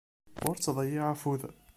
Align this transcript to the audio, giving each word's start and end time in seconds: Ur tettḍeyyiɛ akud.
Ur 0.47 0.55
tettḍeyyiɛ 0.55 1.05
akud. 1.13 1.41